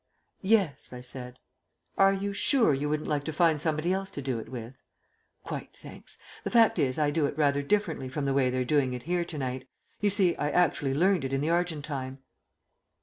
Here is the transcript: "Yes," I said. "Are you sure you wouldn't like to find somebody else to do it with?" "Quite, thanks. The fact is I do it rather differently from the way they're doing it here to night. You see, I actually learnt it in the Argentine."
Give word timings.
"Yes," 0.41 0.91
I 0.93 1.01
said. 1.01 1.37
"Are 1.95 2.11
you 2.11 2.33
sure 2.33 2.73
you 2.73 2.89
wouldn't 2.89 3.07
like 3.07 3.23
to 3.25 3.31
find 3.31 3.61
somebody 3.61 3.93
else 3.93 4.09
to 4.17 4.21
do 4.23 4.39
it 4.39 4.49
with?" 4.49 4.81
"Quite, 5.43 5.77
thanks. 5.77 6.17
The 6.43 6.49
fact 6.49 6.79
is 6.79 6.97
I 6.97 7.11
do 7.11 7.27
it 7.27 7.37
rather 7.37 7.61
differently 7.61 8.09
from 8.09 8.25
the 8.25 8.33
way 8.33 8.49
they're 8.49 8.65
doing 8.65 8.93
it 8.93 9.03
here 9.03 9.23
to 9.23 9.37
night. 9.37 9.67
You 9.99 10.09
see, 10.09 10.35
I 10.37 10.49
actually 10.49 10.95
learnt 10.95 11.23
it 11.23 11.33
in 11.33 11.41
the 11.41 11.51
Argentine." 11.51 12.17